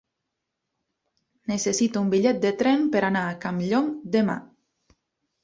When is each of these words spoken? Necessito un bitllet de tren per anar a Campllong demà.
Necessito 1.51 2.01
un 2.05 2.09
bitllet 2.15 2.41
de 2.47 2.53
tren 2.63 2.89
per 2.97 3.03
anar 3.11 3.23
a 3.27 3.37
Campllong 3.45 3.93
demà. 4.19 4.41